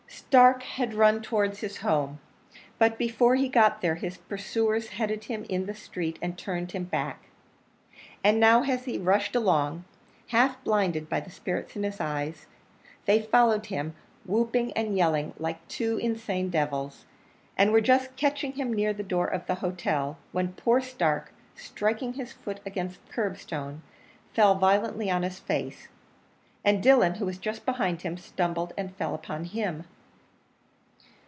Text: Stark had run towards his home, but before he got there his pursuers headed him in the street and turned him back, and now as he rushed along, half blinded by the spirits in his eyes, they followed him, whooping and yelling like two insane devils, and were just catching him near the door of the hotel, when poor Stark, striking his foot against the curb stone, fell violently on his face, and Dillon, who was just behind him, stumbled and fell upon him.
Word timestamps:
Stark 0.31 0.63
had 0.63 0.93
run 0.93 1.21
towards 1.21 1.59
his 1.59 1.77
home, 1.77 2.19
but 2.79 2.97
before 2.97 3.35
he 3.35 3.49
got 3.49 3.81
there 3.81 3.95
his 3.95 4.15
pursuers 4.17 4.89
headed 4.89 5.25
him 5.25 5.45
in 5.49 5.65
the 5.65 5.73
street 5.73 6.17
and 6.21 6.37
turned 6.37 6.71
him 6.71 6.85
back, 6.85 7.25
and 8.23 8.39
now 8.39 8.63
as 8.63 8.85
he 8.85 8.97
rushed 8.97 9.35
along, 9.35 9.83
half 10.27 10.61
blinded 10.63 11.09
by 11.09 11.19
the 11.19 11.29
spirits 11.31 11.75
in 11.75 11.83
his 11.83 11.99
eyes, 11.99 12.45
they 13.05 13.21
followed 13.21 13.65
him, 13.65 13.93
whooping 14.25 14.71
and 14.71 14.95
yelling 14.95 15.33
like 15.37 15.65
two 15.67 15.97
insane 15.97 16.49
devils, 16.49 17.05
and 17.57 17.73
were 17.73 17.81
just 17.81 18.15
catching 18.15 18.53
him 18.53 18.71
near 18.71 18.93
the 18.93 19.03
door 19.03 19.27
of 19.27 19.45
the 19.47 19.55
hotel, 19.55 20.17
when 20.31 20.53
poor 20.53 20.79
Stark, 20.79 21.33
striking 21.55 22.13
his 22.13 22.31
foot 22.31 22.61
against 22.65 23.05
the 23.05 23.11
curb 23.11 23.35
stone, 23.37 23.81
fell 24.33 24.55
violently 24.55 25.09
on 25.11 25.23
his 25.23 25.39
face, 25.39 25.89
and 26.63 26.81
Dillon, 26.81 27.15
who 27.15 27.25
was 27.25 27.37
just 27.37 27.65
behind 27.65 28.03
him, 28.03 28.15
stumbled 28.17 28.73
and 28.77 28.95
fell 28.95 29.13
upon 29.13 29.43
him. 29.45 29.83